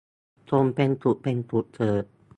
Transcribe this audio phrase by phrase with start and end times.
[0.49, 2.03] จงเป็นสุขเป็นสุขเถิด